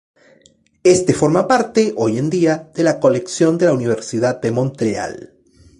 [0.83, 5.33] Éste forma parte, hoy en día, de la colección de la Universidad de Montreal.